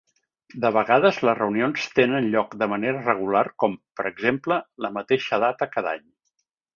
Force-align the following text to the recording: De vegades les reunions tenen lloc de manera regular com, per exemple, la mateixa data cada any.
De 0.61 0.69
vegades 0.75 1.17
les 1.27 1.37
reunions 1.39 1.83
tenen 1.99 2.29
lloc 2.35 2.55
de 2.61 2.67
manera 2.71 3.03
regular 3.07 3.43
com, 3.65 3.75
per 3.99 4.07
exemple, 4.11 4.57
la 4.87 4.91
mateixa 4.97 5.41
data 5.45 5.69
cada 5.77 5.93
any. 5.99 6.09